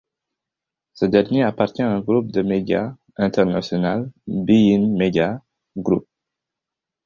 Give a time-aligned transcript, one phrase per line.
[0.93, 5.43] Ce dernier appartient au groupe de médias international BeIn Media
[5.77, 6.07] Group.